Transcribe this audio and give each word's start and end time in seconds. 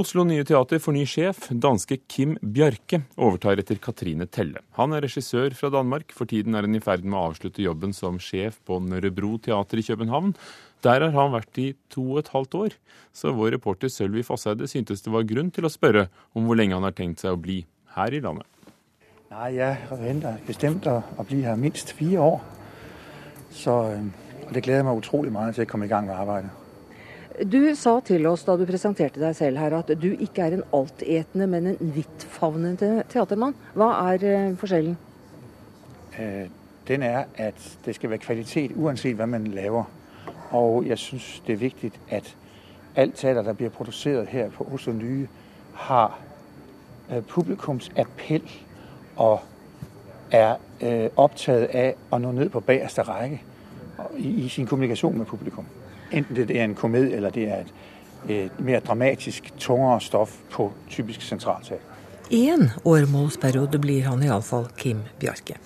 Oslo 0.00 0.22
Nye 0.24 0.44
Teater 0.48 0.78
får 0.80 0.94
ny 0.96 1.02
sjef. 1.04 1.40
Danske 1.52 1.98
Kim 2.08 2.38
Bjarke 2.40 3.02
overtar 3.20 3.60
etter 3.60 3.76
Katrine 3.84 4.24
Telle. 4.32 4.62
Han 4.78 4.94
er 4.96 5.02
regissør 5.04 5.52
fra 5.58 5.68
Danmark. 5.74 6.14
For 6.16 6.30
tiden 6.30 6.56
er 6.56 6.64
han 6.64 6.78
i 6.78 6.80
ferd 6.80 7.04
med 7.04 7.18
å 7.18 7.26
avslutte 7.28 7.60
jobben 7.60 7.92
som 7.92 8.16
sjef 8.22 8.56
på 8.64 8.78
Nørrebro 8.80 9.34
teater 9.44 9.82
i 9.82 9.84
København. 9.84 10.32
Der 10.86 11.04
har 11.04 11.12
han 11.12 11.34
vært 11.34 11.60
i 11.60 11.66
to 11.92 12.06
og 12.14 12.22
et 12.22 12.30
halvt 12.32 12.56
år. 12.62 12.76
Så 13.12 13.34
vår 13.36 13.52
reporter 13.58 13.92
Sølvi 13.92 14.24
Fosseide 14.24 14.70
syntes 14.72 15.04
det 15.04 15.12
var 15.12 15.28
grunn 15.28 15.52
til 15.52 15.68
å 15.68 15.72
spørre 15.74 16.06
om 16.32 16.48
hvor 16.48 16.56
lenge 16.56 16.78
han 16.78 16.88
har 16.88 16.96
tenkt 16.96 17.20
seg 17.20 17.36
å 17.36 17.42
bli 17.42 17.58
her 17.98 18.16
i 18.16 18.22
landet. 18.24 18.48
Nei, 19.34 19.50
jeg 19.58 20.00
venter 20.00 20.40
bestemt 20.48 20.88
å, 20.88 21.02
å 21.20 21.28
bli 21.28 21.42
her 21.44 21.60
minst 21.60 21.92
fire 21.98 22.24
år. 22.24 22.40
Så 23.52 23.76
det 24.48 24.64
gleder 24.64 24.80
jeg 24.80 24.88
meg 24.88 25.04
utrolig 25.04 25.36
mye 25.36 25.52
til 25.52 25.68
å 25.68 25.70
komme 25.74 25.90
i 25.90 25.92
gang 25.92 26.08
med 26.08 26.16
arbeidet. 26.16 26.59
Du 27.38 27.74
sa 27.78 27.92
til 28.04 28.26
oss 28.26 28.42
da 28.44 28.56
du 28.58 28.64
presenterte 28.66 29.20
deg 29.22 29.36
selv 29.38 29.60
her 29.62 29.74
at 29.78 29.92
du 30.02 30.08
ikke 30.10 30.42
er 30.42 30.56
en 30.56 30.64
altetende, 30.74 31.46
men 31.46 31.68
en 31.70 31.92
vidtfavnende 31.94 33.04
teatermann. 33.08 33.54
Hva 33.78 33.92
er 34.10 34.24
uh, 34.26 34.56
forskjellen? 34.58 34.96
Uh, 36.18 36.50
den 36.88 37.06
er 37.06 37.30
at 37.38 37.62
det 37.84 37.94
skal 37.94 38.10
være 38.10 38.24
kvalitet 38.26 38.74
uansett 38.74 39.14
hva 39.16 39.30
man 39.30 39.46
lager. 39.54 39.86
Og 40.50 40.88
jeg 40.90 40.98
syns 40.98 41.30
det 41.46 41.54
er 41.54 41.62
viktig 41.62 41.92
at 42.10 42.34
alt 42.98 43.14
teater 43.14 43.46
der 43.46 43.54
blir 43.54 43.70
produsert 43.70 44.28
her 44.34 44.50
på 44.50 44.66
Oslo 44.74 44.92
Nye, 44.92 45.28
har 45.86 46.18
uh, 47.12 47.22
publikums 47.30 47.92
appell 47.96 48.50
og 49.16 49.38
er 50.30 50.58
opptatt 51.18 51.74
av 51.74 52.14
å 52.14 52.18
nå 52.22 52.30
ned 52.32 52.52
på 52.54 52.62
bakerste 52.62 53.02
rekke 53.02 53.40
i 54.18 54.48
sin 54.48 54.66
kommunikasjon 54.66 55.18
med 55.18 55.26
publikum. 55.26 55.66
Enten 56.10 56.36
det 56.36 56.50
er 56.50 56.64
en 56.64 56.74
komedie 56.74 57.16
eller 57.16 57.30
det 57.30 57.46
er 57.48 57.64
et, 57.64 57.72
et 58.28 58.60
mer 58.60 58.80
dramatisk, 58.80 59.52
tungere 59.58 60.00
stoff 60.00 60.36
på 60.50 60.70
typisk 60.90 61.22
sentralteater. 61.22 61.80
Én 62.30 62.68
åremålsperiode 62.84 63.78
blir 63.82 64.04
han 64.06 64.22
iallfall 64.22 64.68
Kim 64.78 65.02
Bjarke. 65.18 65.56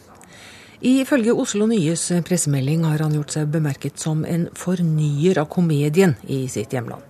Ifølge 0.81 1.33
Oslo 1.33 1.67
Nyes 1.67 2.07
pressemelding 2.29 2.85
har 2.85 3.01
han 3.05 3.15
gjort 3.17 3.35
seg 3.37 3.51
bemerket 3.53 4.01
som 4.01 4.25
en 4.29 4.47
fornyer 4.57 5.39
av 5.41 5.49
komedien 5.53 6.17
i 6.29 6.47
sitt 6.49 6.73
hjemland. 6.73 7.03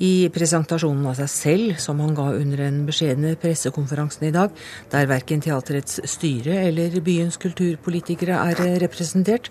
I 0.00 0.30
presentasjonen 0.32 1.04
av 1.10 1.18
seg 1.18 1.28
selv, 1.28 1.72
som 1.82 1.98
han 2.00 2.14
ga 2.16 2.30
under 2.32 2.62
den 2.62 2.78
beskjedne 2.88 3.34
pressekonferansen 3.40 4.30
i 4.30 4.32
dag, 4.32 4.54
der 4.88 5.08
verken 5.10 5.42
teaterets 5.44 5.98
styre 6.08 6.54
eller 6.70 6.94
byens 7.04 7.36
kulturpolitikere 7.40 8.38
er 8.48 8.78
representert, 8.80 9.50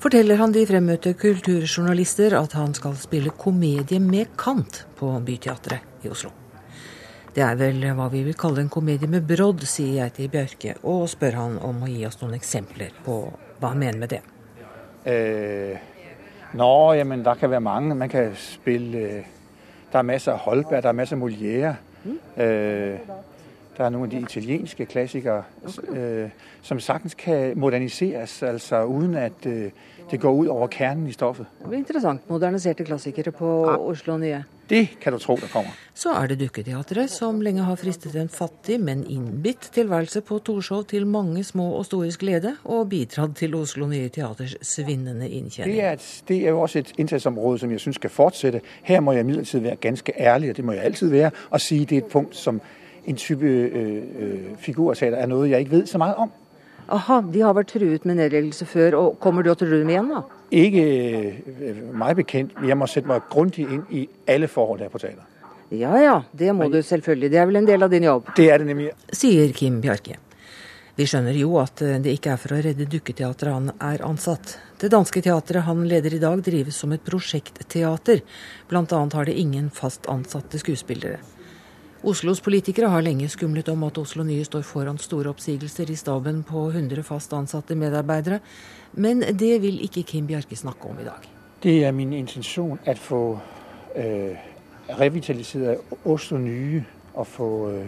forteller 0.00 0.40
han 0.40 0.54
de 0.54 0.62
fremmøtte 0.64 1.12
kulturjournalister 1.20 2.32
at 2.38 2.56
han 2.56 2.72
skal 2.76 2.96
spille 2.96 3.34
komedie 3.36 4.00
med 4.00 4.32
kant 4.40 4.86
på 4.96 5.12
Byteatret 5.26 6.06
i 6.06 6.12
Oslo. 6.12 6.32
Det 7.34 7.44
er 7.44 7.58
vel 7.60 7.84
hva 7.94 8.08
vi 8.10 8.22
vil 8.24 8.38
kalle 8.40 8.64
en 8.64 8.72
komedie 8.72 9.08
med 9.08 9.26
brodd, 9.28 9.66
sier 9.68 10.00
jeg 10.00 10.14
til 10.16 10.30
Bjørke, 10.32 10.78
og 10.88 11.04
spør 11.12 11.36
han 11.38 11.58
om 11.66 11.84
å 11.84 11.90
gi 11.90 12.06
oss 12.08 12.16
noen 12.22 12.38
eksempler 12.38 12.96
på 13.04 13.18
hva 13.60 13.74
han 13.74 13.84
mener 13.84 14.00
med 14.00 14.14
det. 14.16 14.22
Eh, 15.04 15.76
nå, 16.56 16.70
jamen, 16.96 17.22
det 17.22 17.36
kan 17.38 17.52
være 17.52 17.66
mange. 17.68 17.98
Man 18.00 18.10
kan 18.10 18.32
spille 18.40 19.20
Det 19.90 19.98
er 19.98 20.02
masse 20.06 20.32
av 20.32 20.38
Holberg, 20.38 20.82
der 20.82 20.88
er 20.88 20.92
masse 20.92 21.16
av 21.16 21.20
Molière. 21.20 21.74
Mm. 22.04 22.18
Eh, 22.36 22.98
det 23.80 23.86
er 23.86 23.92
noen 23.94 24.10
av 24.10 24.12
de 24.12 24.18
italienske 24.20 24.84
klassikere 24.86 25.42
øh, 25.88 26.28
som 26.62 26.80
sagtens 26.80 27.14
kan 27.14 27.56
moderniseres, 27.56 28.42
altså 28.42 28.84
uden 28.84 29.14
at 29.16 29.46
øh, 29.46 29.70
det 30.10 30.20
går 30.20 30.32
ut 30.32 30.48
over 30.48 30.66
kernen 30.66 31.06
i 31.06 31.12
stoffet. 31.12 31.46
Det 31.58 31.68
blir 31.68 31.78
interessant. 31.78 32.30
Moderniserte 32.30 32.84
klassikere 32.84 33.32
på 33.32 33.48
ja. 33.70 33.76
Oslo 33.76 34.16
Nye. 34.16 34.42
Det 34.70 34.88
kan 35.00 35.12
du 35.12 35.18
tro 35.18 35.36
det 35.36 35.48
kommer. 35.52 35.70
Så 35.94 36.12
er 36.12 36.26
det 36.26 36.40
Dukketeatret, 36.40 37.10
som 37.10 37.40
lenge 37.40 37.62
har 37.62 37.74
fristet 37.74 38.14
en 38.20 38.28
fattig, 38.28 38.80
men 38.80 39.06
innbitt 39.08 39.70
tilværelse 39.72 40.20
på 40.20 40.38
Torshov 40.38 40.84
til 40.84 41.06
mange 41.06 41.44
små 41.44 41.70
og 41.72 41.86
stores 41.86 42.18
glede, 42.18 42.56
og 42.64 42.88
bidratt 42.88 43.36
til 43.36 43.54
Oslo 43.54 43.86
Nye 43.86 44.08
Teaters 44.08 44.56
svinnende 44.62 45.28
inntjening. 45.28 45.76
Det 45.76 45.84
er, 45.84 45.92
et, 45.92 46.22
det 46.28 46.36
er 46.36 46.48
jo 46.48 46.60
også 46.60 46.78
et 46.78 46.92
innsatsområde 46.98 47.58
som 47.58 47.70
jeg 47.70 47.80
syns 47.80 47.96
skal 47.96 48.10
fortsette. 48.10 48.60
Her 48.82 49.00
må 49.00 49.12
jeg 49.12 49.20
imidlertid 49.20 49.60
være 49.60 49.76
ganske 49.76 50.12
ærlig, 50.18 50.50
og 50.50 50.56
det 50.56 50.64
må 50.64 50.72
jeg 50.72 50.84
alltid 50.84 51.08
være, 51.08 51.30
og 51.50 51.60
si 51.60 51.84
det 51.84 51.98
er 51.98 52.04
et 52.04 52.12
punkt 52.12 52.36
som 52.36 52.60
en 53.06 53.16
type 53.16 53.46
øh, 53.46 54.02
øh, 54.20 54.56
figurteater 54.58 55.18
er 55.18 55.26
noe 55.30 55.48
jeg 55.50 55.64
ikke 55.64 55.76
vet 55.78 55.88
så 55.88 55.98
mye 55.98 56.14
om. 56.26 56.30
Aha, 56.90 57.20
De 57.32 57.42
har 57.44 57.54
vært 57.54 57.70
truet 57.70 58.06
med 58.08 58.18
nedleggelse 58.18 58.66
før, 58.66 58.96
og 58.98 59.18
kommer 59.22 59.44
du 59.46 59.50
til 59.50 59.54
å 59.54 59.58
true 59.60 59.82
dem 59.82 59.92
igjen, 59.92 60.08
da? 60.10 60.22
Ikke 60.50 60.86
øh, 60.86 61.82
meg 62.02 62.16
bekjent. 62.18 62.56
Jeg 62.66 62.78
må 62.78 62.88
sette 62.90 63.10
meg 63.10 63.28
grundig 63.30 63.66
inn 63.68 63.84
i 63.94 64.06
alle 64.28 64.48
forhold 64.50 64.82
her 64.82 64.90
på 64.90 65.02
teater. 65.02 65.26
Ja 65.70 65.94
ja, 66.02 66.16
det 66.34 66.50
må 66.56 66.66
du 66.66 66.80
selvfølgelig. 66.82 67.30
Det 67.30 67.38
er 67.38 67.46
vel 67.46 67.60
en 67.60 67.68
del 67.68 67.86
av 67.86 67.92
din 67.92 68.08
jobb? 68.08 68.32
Det 68.34 68.48
er 68.50 68.58
det 68.58 68.72
nemlig. 68.72 68.90
Sier 69.14 69.52
Kim 69.54 69.78
Bjarke. 69.84 70.18
Vi 70.98 71.06
skjønner 71.06 71.36
jo 71.38 71.54
at 71.60 71.78
det 71.78 72.10
ikke 72.16 72.32
er 72.34 72.40
for 72.42 72.56
å 72.56 72.58
redde 72.60 72.88
Dukketeatret 72.90 73.54
han 73.54 73.70
er 73.78 74.02
ansatt. 74.04 74.56
Det 74.82 74.90
danske 74.90 75.22
teatret 75.22 75.64
han 75.64 75.86
leder 75.88 76.16
i 76.16 76.20
dag 76.20 76.42
drives 76.42 76.82
som 76.82 76.90
et 76.92 77.04
prosjektteater. 77.06 78.24
Blant 78.68 78.92
annet 78.96 79.14
har 79.16 79.30
det 79.30 79.38
ingen 79.38 79.70
fast 79.70 80.10
ansatte 80.10 80.58
skuespillere. 80.60 81.22
Oslos 82.02 82.40
politikere 82.40 82.88
har 82.88 83.02
lenge 83.04 83.26
skumlet 83.28 83.68
om 83.68 83.82
at 83.84 83.98
Oslo 84.00 84.24
Nye 84.24 84.44
står 84.44 84.62
foran 84.64 84.98
store 84.98 85.28
oppsigelser 85.28 85.90
i 85.92 85.96
staben 86.00 86.38
på 86.48 86.62
100 86.70 87.02
fast 87.04 87.32
ansatte 87.36 87.76
medarbeidere, 87.76 88.38
men 88.92 89.20
det 89.20 89.58
vil 89.60 89.82
ikke 89.84 90.02
Kim 90.08 90.26
Bjarke 90.26 90.56
snakke 90.56 90.88
om 90.88 90.96
i 91.00 91.04
dag. 91.04 91.28
Det 91.62 91.84
er 91.84 91.92
min 91.92 92.14
intensjon 92.16 92.80
å 92.88 92.94
få 92.96 93.20
øh, 94.00 94.32
revitalisert 94.96 95.92
Oslo 96.08 96.38
Nye 96.40 96.80
og 97.14 97.26
få 97.26 97.50
øh, 97.68 97.84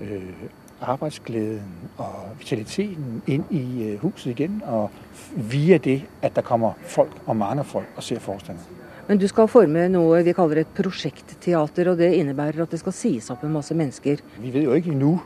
øh, 0.00 0.42
arbeidsgleden 0.80 1.94
og 2.02 2.34
vitaliteten 2.38 3.22
inn 3.30 3.46
i 3.50 3.92
øh, 3.92 3.98
huset 4.02 4.32
igjen. 4.34 4.58
Og 4.66 4.90
via 5.36 5.78
det 5.78 6.02
at 6.22 6.34
det 6.36 6.44
kommer 6.44 6.72
folk, 6.82 7.14
og 7.26 7.36
mange 7.36 7.64
folk, 7.64 7.86
og 7.96 8.02
ser 8.02 8.18
forestillingen. 8.18 8.89
Men 9.10 9.18
du 9.18 9.26
skal 9.26 9.48
forme 9.50 9.88
noe 9.90 10.20
vi 10.22 10.30
kaller 10.30 10.60
et 10.60 10.68
prosjektteater, 10.70 11.88
og 11.90 11.98
det 11.98 12.12
innebærer 12.14 12.62
at 12.62 12.70
det 12.70 12.78
skal 12.78 12.94
sies 12.94 13.26
opp 13.34 13.40
en 13.42 13.50
masse 13.50 13.74
mennesker. 13.74 14.20
Vi 14.38 14.52
vet 14.54 14.62
jo 14.62 14.76
ikke 14.78 14.94
nå 14.94 15.16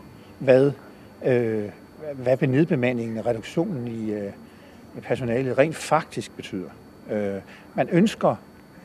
hva, 0.41 0.55
øh, 1.21 1.67
hva 2.17 2.37
nedbemanningen, 2.49 3.19
reduksjonen 3.27 3.83
i 3.93 4.15
øh, 4.17 4.31
personalet 5.05 5.59
rent 5.59 5.77
faktisk 5.77 6.33
betyr. 6.37 6.71
Øh, 7.11 7.43
man 7.75 7.89
ønsker 7.93 8.37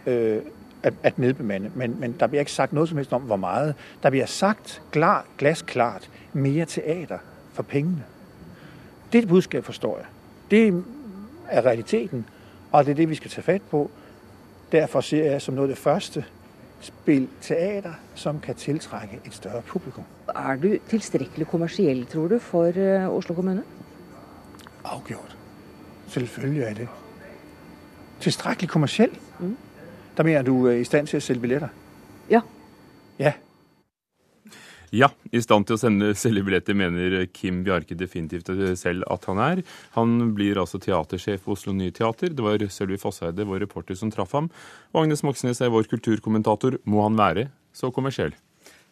øh, 0.05 0.41
at, 0.83 0.93
at 1.03 1.19
nedbemanne, 1.19 1.71
men, 1.75 1.95
men 1.99 2.15
der 2.19 2.27
blir 2.27 2.43
ikke 2.43 2.51
sagt 2.51 2.75
noe 2.75 2.87
som 2.87 2.99
helst 2.99 3.15
om 3.15 3.21
hvor 3.21 3.39
mye. 3.39 3.73
Der 4.03 4.09
blir 4.09 4.25
sagt 4.25 4.81
klar, 4.91 5.23
glassklart 5.37 6.09
mer 6.33 6.65
teater 6.65 7.23
for 7.53 7.63
pengene. 7.63 8.03
Det 9.13 9.27
budskap 9.27 9.63
forstår 9.63 9.97
jeg. 9.97 10.07
Det 10.51 10.83
er 11.49 11.65
realiteten, 11.65 12.25
og 12.71 12.85
det 12.85 12.91
er 12.91 12.95
det 12.95 13.09
vi 13.09 13.15
skal 13.15 13.31
ta 13.31 13.41
fatt 13.47 13.63
på. 13.71 13.87
Derfor 14.71 15.01
ser 15.01 15.31
jeg 15.31 15.41
som 15.41 15.55
noe 15.57 15.65
av 15.65 15.71
det 15.71 15.77
første 15.77 16.23
spill 16.81 17.25
teater 17.41 17.97
som 18.15 18.39
kan 18.39 18.55
tiltrekke 18.55 19.19
et 19.25 19.33
større 19.33 19.61
publikum. 19.67 20.05
Er 20.29 20.55
du 20.55 20.77
tilstrekkelig 20.89 21.47
kommersiell, 21.47 22.05
tror 22.05 22.27
du, 22.27 22.39
for 22.39 22.77
eh, 22.77 23.09
Oslo 23.09 23.35
kommune? 23.35 23.63
Avgjort. 24.85 25.35
Selvfølgelig 26.07 26.63
er 26.63 26.73
det. 26.73 26.87
Tilstrekkelig 28.19 28.69
kommersiell? 28.69 29.11
Mm. 29.39 29.57
Da 30.17 30.23
mener 30.23 30.41
du 30.41 30.67
i 30.69 30.83
stand 30.83 31.07
til 31.07 31.17
å 31.17 31.23
selge 31.23 31.41
billetter? 31.41 31.69
Ja. 32.29 32.41
Ja. 33.19 33.33
Ja, 34.95 35.11
i 35.29 35.41
stand 35.43 35.67
til 35.69 35.77
å 35.77 35.81
sende 35.81 36.13
selge 36.17 36.41
billetter 36.47 36.77
mener 36.77 37.21
Kim 37.29 37.61
Bjarke 37.65 37.97
definitivt 37.97 38.49
selv 38.79 39.05
at 39.13 39.27
han 39.29 39.41
er. 39.43 39.61
Han 39.93 40.33
blir 40.37 40.57
altså 40.57 40.81
teatersjef 40.81 41.45
ved 41.45 41.53
Oslo 41.53 41.75
Nye 41.77 41.93
Teater. 41.93 42.33
Det 42.33 42.45
var 42.45 42.65
Sølvi 42.73 42.97
Fosseide, 43.01 43.45
vår 43.45 43.61
reporter, 43.67 43.97
som 43.99 44.09
traff 44.13 44.33
ham. 44.33 44.49
Og 44.95 45.03
Agnes 45.05 45.25
Moxnes 45.25 45.61
er 45.61 45.73
vår 45.73 45.89
kulturkommentator. 45.91 46.81
Må 46.89 47.05
han 47.05 47.19
være 47.19 47.51
så 47.75 47.93
kommersiell? 47.93 48.33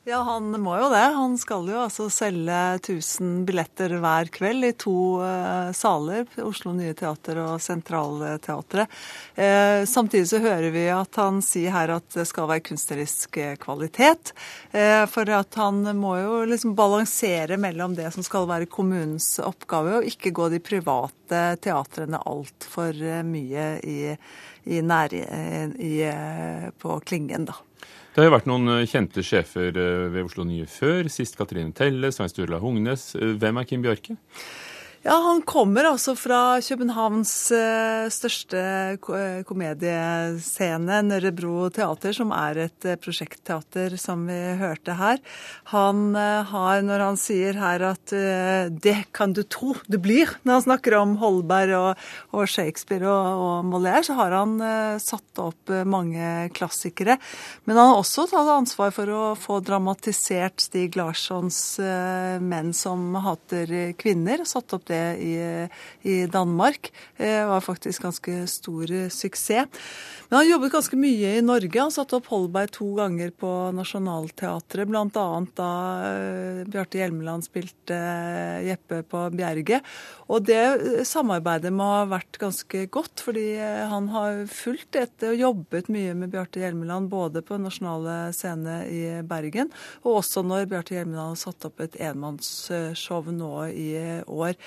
Ja, 0.08 0.22
han 0.24 0.54
må 0.64 0.78
jo 0.80 0.86
det. 0.88 1.02
Han 1.18 1.34
skal 1.36 1.66
jo 1.68 1.82
altså 1.82 2.06
selge 2.08 2.56
1000 2.78 3.42
billetter 3.44 3.92
hver 4.00 4.30
kveld 4.32 4.64
i 4.64 4.70
to 4.80 5.20
uh, 5.20 5.74
saler. 5.76 6.24
Oslo 6.40 6.72
Nye 6.72 6.94
Teater 6.96 7.42
og 7.44 7.58
Sentralteatret. 7.60 8.88
Uh, 9.36 9.84
samtidig 9.84 10.30
så 10.32 10.40
hører 10.40 10.72
vi 10.72 10.86
at 10.96 11.20
han 11.20 11.44
sier 11.44 11.76
her 11.76 11.98
at 11.98 12.08
det 12.16 12.24
skal 12.32 12.48
være 12.48 12.64
kunstnerisk 12.70 13.42
kvalitet. 13.60 14.32
Uh, 14.72 15.04
for 15.12 15.28
at 15.42 15.60
han 15.60 15.84
må 16.00 16.16
jo 16.22 16.40
liksom 16.54 16.78
balansere 16.80 17.60
mellom 17.60 18.00
det 18.00 18.08
som 18.16 18.24
skal 18.24 18.48
være 18.48 18.72
kommunens 18.72 19.34
oppgave, 19.44 20.00
og 20.00 20.08
ikke 20.08 20.32
gå 20.32 20.48
de 20.56 20.64
private 20.64 21.46
teatrene 21.60 22.24
altfor 22.24 22.96
mye 23.28 23.70
i, 23.84 24.02
i 24.72 24.80
nær, 24.80 25.20
i, 25.20 25.96
på 26.80 27.02
klingen, 27.04 27.52
da. 27.52 27.60
Det 28.18 28.24
har 28.24 28.32
jo 28.32 28.34
vært 28.34 28.48
noen 28.50 28.70
eh, 28.74 28.88
kjente 28.90 29.22
sjefer 29.22 29.76
eh, 29.78 30.08
ved 30.10 30.26
Oslo 30.26 30.42
Nye 30.50 30.64
før. 30.66 31.06
Sist 31.14 31.36
Katrine 31.38 31.70
Telle, 31.78 32.10
Svein 32.10 32.32
Sturla 32.32 32.58
Hungnes. 32.58 33.12
Eh, 33.14 33.36
hvem 33.38 33.60
er 33.62 33.68
Kim 33.70 33.84
Bjørke? 33.84 34.16
Ja, 35.08 35.16
Han 35.24 35.40
kommer 35.48 35.86
altså 35.88 36.18
fra 36.20 36.60
Københavns 36.60 37.32
uh, 37.56 38.10
største 38.12 38.60
uh, 39.00 39.38
komediescene, 39.48 40.98
Nørrebro 41.08 41.70
Teater, 41.72 42.12
som 42.12 42.34
er 42.36 42.60
et 42.66 42.88
uh, 42.90 42.98
prosjektteater, 43.00 43.96
som 43.96 44.26
vi 44.28 44.36
hørte 44.60 44.98
her. 45.00 45.22
Han 45.72 46.12
har, 46.18 46.82
når 46.84 47.04
han 47.06 47.20
sier 47.20 47.56
her 47.56 47.86
at 47.94 48.12
'det 48.12 49.14
kan 49.16 49.32
du 49.32 49.44
tro 49.44 49.78
det 49.88 50.02
blir', 50.04 50.34
når 50.44 50.54
han 50.54 50.66
snakker 50.66 50.98
om 51.00 51.16
Holberg 51.24 51.72
og, 51.78 52.04
og 52.36 52.52
Shakespeare 52.52 53.08
og, 53.08 53.40
og, 53.46 53.66
Molière, 53.72 54.04
så 54.04 54.18
har 54.20 54.36
han 54.36 54.60
satt 55.00 55.40
opp 55.40 55.72
mange 55.88 56.50
klassikere. 56.52 57.18
Men 57.64 57.78
han 57.80 57.94
har 57.94 58.02
også 58.02 58.28
tatt 58.28 58.52
ansvar 58.52 58.92
for 58.92 59.08
å 59.08 59.24
få 59.40 59.62
dramatisert 59.64 60.60
Stig 60.64 61.00
Larssons 61.00 61.80
'Menn 61.80 62.74
som 62.74 63.16
hater 63.16 63.96
kvinner', 63.96 64.44
satt 64.48 64.74
opp 64.74 64.88
det 64.88 64.97
det 64.98 65.08
i, 65.24 65.36
i 66.10 66.26
Danmark. 66.26 66.92
Det 67.18 67.30
eh, 67.30 67.48
var 67.48 67.62
faktisk 67.62 68.02
ganske 68.02 68.48
stor 68.48 68.92
eh, 68.92 69.10
suksess. 69.10 69.68
Men 70.30 70.42
han 70.42 70.50
jobbet 70.50 70.74
ganske 70.74 70.98
mye 71.00 71.38
i 71.38 71.44
Norge. 71.46 71.80
Han 71.80 71.94
satte 71.94 72.18
opp 72.18 72.28
Holberg 72.34 72.74
to 72.76 72.90
ganger 72.98 73.32
på 73.32 73.52
Nationaltheatret, 73.76 74.90
bl.a. 74.90 75.28
da 75.56 75.70
uh, 76.04 76.66
Bjarte 76.68 77.00
Hjelmeland 77.00 77.46
spilte 77.48 77.96
uh, 77.96 78.60
Jeppe 78.66 79.00
på 79.08 79.22
Bjerget. 79.32 79.88
Og 80.28 80.44
det 80.44 81.06
samarbeidet 81.08 81.72
må 81.72 81.88
ha 81.94 82.04
vært 82.12 82.42
ganske 82.42 82.84
godt, 82.92 83.24
fordi 83.24 83.46
han 83.58 84.10
har 84.12 84.44
fulgt 84.52 84.92
dette 84.98 85.32
og 85.32 85.40
jobbet 85.40 85.88
mye 85.94 86.12
med 86.20 86.34
Bjarte 86.34 86.60
Hjelmeland 86.60 87.08
både 87.12 87.40
på 87.48 87.62
Nasjonale 87.64 88.34
Scene 88.36 88.82
i 88.92 89.02
Bergen, 89.28 89.72
og 90.04 90.20
også 90.20 90.44
når 90.44 90.68
Bjarte 90.68 90.98
Hjelmeland 90.98 91.38
har 91.38 91.40
satt 91.40 91.70
opp 91.70 91.80
et 91.86 91.96
enmannsshow 92.04 93.32
nå 93.32 93.54
i 93.72 93.90
år. 94.28 94.60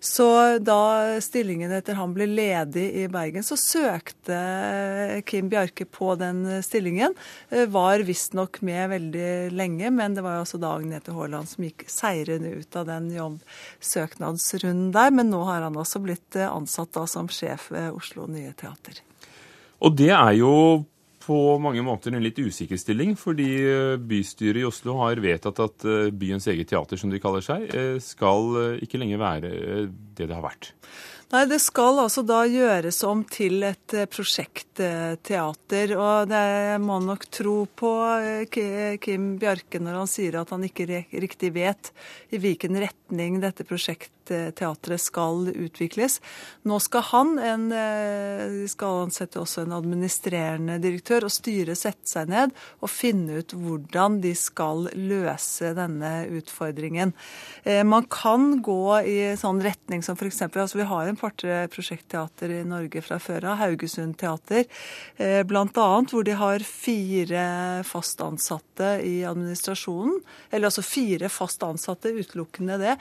Så 0.00 0.26
da 0.62 1.18
stillingen 1.24 1.72
etter 1.72 1.96
han 1.98 2.12
ble 2.14 2.28
ledig 2.28 2.84
i 3.02 3.06
Bergen, 3.10 3.44
så 3.46 3.56
søkte 3.58 4.36
Kim 5.26 5.48
Bjarke 5.52 5.86
på 5.88 6.14
den 6.20 6.44
stillingen. 6.62 7.14
Eh, 7.50 7.66
var 7.72 8.04
visstnok 8.06 8.60
med 8.66 8.90
veldig 8.92 9.30
lenge, 9.56 9.90
men 9.90 10.14
det 10.14 10.24
var 10.26 10.38
jo 10.38 10.44
altså 10.44 10.60
da 10.62 10.74
Agnete 10.76 11.14
Haaland 11.16 11.50
som 11.50 11.66
gikk 11.66 11.86
seirende 11.90 12.52
ut 12.60 12.76
av 12.76 12.88
den 12.90 13.08
jobbsøknadsrunden 13.14 14.92
der. 14.94 15.14
Men 15.16 15.32
nå 15.32 15.42
har 15.48 15.64
han 15.66 15.80
også 15.80 16.02
blitt 16.04 16.38
eh, 16.38 16.50
ansatt 16.50 16.94
da 16.96 17.06
som 17.10 17.30
sjef 17.32 17.70
ved 17.74 17.96
Oslo 17.96 18.28
Nye 18.30 18.52
Teater. 18.58 19.02
Og 19.84 19.96
det 19.96 20.12
er 20.14 20.36
jo 20.38 20.52
på 21.26 21.40
mange 21.62 21.82
måter 21.84 22.14
en 22.14 22.22
litt 22.24 22.38
usikker 22.38 22.78
stilling, 22.80 23.16
fordi 23.18 23.50
eh, 23.66 23.96
bystyret 23.98 24.62
i 24.62 24.68
Oslo 24.68 24.96
har 25.02 25.20
vedtatt 25.22 25.60
at 25.64 25.90
byens 26.14 26.46
eget 26.52 26.70
teater, 26.70 27.00
som 27.00 27.12
de 27.12 27.20
kaller 27.22 27.44
seg, 27.44 27.68
skal 28.02 28.80
ikke 28.82 29.00
lenger 29.02 29.20
være 29.20 29.52
det 30.16 30.30
det 30.30 30.34
har 30.34 30.44
vært. 30.44 30.72
Nei, 31.34 31.42
det 31.50 31.58
skal 31.58 31.98
altså 31.98 32.22
da 32.22 32.44
gjøres 32.46 33.00
om 33.06 33.24
til 33.26 33.64
et 33.66 33.94
eh, 33.98 34.06
prosjektteater. 34.06 35.94
Og 35.98 36.28
det 36.30 36.78
må 36.78 37.00
nok 37.02 37.26
tro 37.34 37.56
på 37.66 37.90
eh, 38.14 38.98
Kim 39.02 39.32
Bjarke 39.42 39.80
når 39.82 39.98
han 40.04 40.10
sier 40.10 40.38
at 40.38 40.52
han 40.54 40.66
ikke 40.68 40.86
riktig 41.10 41.50
vet 41.56 41.90
i 42.30 42.38
hvilken 42.42 42.78
retning 42.78 43.40
dette 43.42 43.66
prosjektet 43.66 44.15
teatret 44.30 45.00
skal 45.00 45.50
utvikles. 45.52 46.20
Nå 46.66 46.78
skal 46.82 47.04
han, 47.10 47.38
en, 47.38 47.66
eh, 47.72 48.66
skal 48.68 49.06
ansette 49.06 49.38
også 49.40 49.62
en 49.62 49.74
administrerende 49.76 50.78
direktør, 50.82 51.26
og 51.26 51.34
styret 51.34 51.78
sette 51.78 52.08
seg 52.08 52.30
ned 52.32 52.54
og 52.80 52.90
finne 52.90 53.40
ut 53.40 53.54
hvordan 53.54 54.20
de 54.24 54.34
skal 54.34 54.88
løse 54.94 55.72
denne 55.76 56.26
utfordringen. 56.34 57.12
Eh, 57.64 57.82
man 57.84 58.06
kan 58.10 58.62
gå 58.62 59.00
i 59.06 59.18
sånn 59.38 59.62
retning 59.62 60.02
som 60.02 60.16
f.eks. 60.18 60.42
Altså 60.48 60.80
vi 60.80 60.88
har 60.90 61.06
en 61.06 61.18
par-tre 61.20 61.66
prosjektteater 61.72 62.50
i 62.60 62.64
Norge 62.66 63.02
fra 63.04 63.20
før 63.22 63.50
av, 63.52 63.60
Haugesund 63.62 64.16
teater 64.18 64.64
eh, 65.16 65.42
bl.a., 65.46 65.66
hvor 66.10 66.24
de 66.26 66.34
har 66.36 66.64
fire 66.66 67.46
fast 67.86 68.20
ansatte 68.24 68.96
i 69.06 69.24
administrasjonen. 69.26 70.20
Eller 70.50 70.70
altså 70.70 70.84
fire 70.86 71.30
fast 71.32 71.62
ansatte, 71.66 72.12
utelukkende 72.14 72.78
det, 72.82 72.96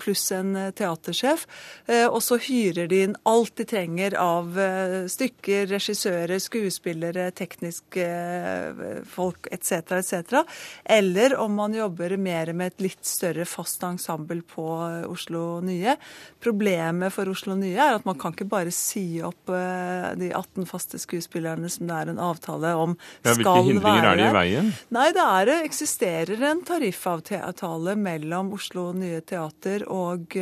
pluss 0.00 0.30
en 0.32 0.54
teatersjef. 0.76 1.46
Eh, 1.86 2.06
og 2.06 2.20
så 2.24 2.38
hyrer 2.40 2.88
de 2.90 3.02
inn 3.06 3.16
alt 3.28 3.54
de 3.58 3.66
trenger 3.68 4.16
av 4.20 4.58
eh, 4.60 5.06
stykker, 5.10 5.68
regissører, 5.70 6.38
skuespillere, 6.42 7.30
tekniske 7.36 8.06
eh, 8.06 9.00
folk 9.08 9.48
etc. 9.52 9.96
etc. 10.00 10.42
Eller 10.84 11.36
om 11.40 11.56
man 11.58 11.74
jobber 11.76 12.16
mer 12.20 12.52
med 12.56 12.74
et 12.74 12.86
litt 12.88 13.04
større 13.06 13.46
fast 13.48 13.82
ensemble 13.86 14.42
på 14.46 14.66
Oslo 15.10 15.60
Nye. 15.64 15.96
Problemet 16.42 17.14
for 17.14 17.30
Oslo 17.30 17.56
Nye 17.58 17.78
er 17.80 17.98
at 17.98 18.06
man 18.08 18.18
kan 18.20 18.34
ikke 18.34 18.48
bare 18.50 18.72
si 18.74 19.20
opp 19.24 19.50
de 19.50 20.30
18 20.30 20.66
faste 20.68 20.98
skuespillerne 21.00 21.68
som 21.70 21.88
det 21.88 21.96
er 21.96 22.12
en 22.12 22.20
avtale 22.22 22.72
om 22.78 22.94
ja, 23.24 23.34
skal 23.34 23.36
være 23.36 23.40
Hvilke 23.40 23.54
hindringer 23.68 24.08
er 24.10 24.20
det 24.20 24.26
i 24.26 24.34
veien? 24.36 24.70
Nei, 24.94 25.06
det 25.16 25.24
er, 25.24 25.52
eksisterer 25.66 26.44
en 26.50 26.62
tariffavtale 26.66 27.96
mellom 28.00 28.54
Oslo 28.56 28.90
Nye 28.96 29.20
Teater 29.26 29.86
og 29.90 30.36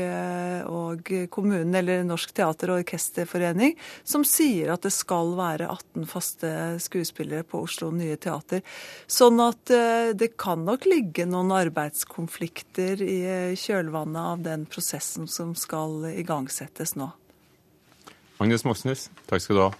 og 0.69 1.11
kommunen, 1.33 1.75
eller 1.79 2.05
Norsk 2.07 2.33
teater- 2.37 2.73
og 2.73 2.83
orkesterforening, 2.83 3.77
som 4.05 4.25
sier 4.27 4.73
at 4.75 4.85
det 4.87 4.93
skal 4.95 5.35
være 5.39 5.69
18 5.69 6.09
faste 6.11 6.53
skuespillere 6.83 7.47
på 7.49 7.63
Oslo 7.67 7.91
Nye 7.95 8.19
Teater. 8.21 8.65
Sånn 9.07 9.41
at 9.45 9.73
eh, 9.75 10.13
det 10.19 10.35
kan 10.41 10.65
nok 10.67 10.89
ligge 10.89 11.29
noen 11.29 11.55
arbeidskonflikter 11.57 13.03
i 13.05 13.21
kjølvannet 13.59 14.23
av 14.35 14.45
den 14.47 14.69
prosessen 14.71 15.29
som 15.31 15.55
skal 15.59 16.11
igangsettes 16.15 16.97
nå. 16.99 17.11
Agnes 18.39 18.63
Moxnes, 18.67 19.09
takk 19.27 19.43
skal 19.43 19.59
du 19.59 19.67
ha. 19.67 19.73